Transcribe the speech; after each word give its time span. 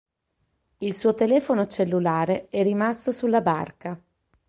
Il 0.79 0.95
suo 0.95 1.13
telefono 1.13 1.67
cellulare 1.67 2.47
è 2.47 2.63
rimasto 2.63 3.11
sulla 3.11 3.41
barca. 3.41 4.01